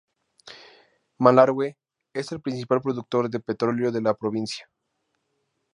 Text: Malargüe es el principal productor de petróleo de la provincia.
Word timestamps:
Malargüe 1.19 1.77
es 2.11 2.31
el 2.31 2.41
principal 2.41 2.81
productor 2.81 3.29
de 3.29 3.39
petróleo 3.39 3.91
de 3.91 4.01
la 4.01 4.15
provincia. 4.15 4.67